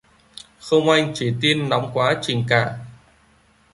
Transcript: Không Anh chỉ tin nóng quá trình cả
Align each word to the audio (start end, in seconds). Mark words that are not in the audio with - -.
Không 0.59 0.89
Anh 0.89 1.11
chỉ 1.15 1.33
tin 1.41 1.69
nóng 1.69 1.89
quá 1.93 2.15
trình 2.21 2.43
cả 2.47 2.77